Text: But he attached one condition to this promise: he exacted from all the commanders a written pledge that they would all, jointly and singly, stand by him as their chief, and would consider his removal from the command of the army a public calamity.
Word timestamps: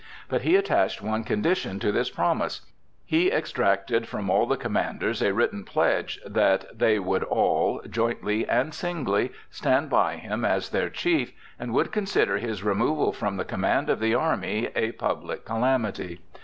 But 0.29 0.41
he 0.41 0.55
attached 0.55 1.03
one 1.03 1.23
condition 1.23 1.77
to 1.79 1.91
this 1.91 2.09
promise: 2.09 2.61
he 3.05 3.27
exacted 3.29 4.07
from 4.07 4.31
all 4.31 4.47
the 4.47 4.57
commanders 4.57 5.21
a 5.21 5.31
written 5.31 5.63
pledge 5.63 6.19
that 6.25 6.75
they 6.79 6.97
would 6.97 7.21
all, 7.25 7.83
jointly 7.87 8.49
and 8.49 8.73
singly, 8.73 9.31
stand 9.51 9.91
by 9.91 10.15
him 10.15 10.43
as 10.43 10.69
their 10.71 10.89
chief, 10.89 11.33
and 11.59 11.71
would 11.75 11.91
consider 11.91 12.39
his 12.39 12.63
removal 12.63 13.13
from 13.13 13.37
the 13.37 13.45
command 13.45 13.91
of 13.91 13.99
the 13.99 14.15
army 14.15 14.69
a 14.75 14.93
public 14.93 15.45
calamity. 15.45 16.19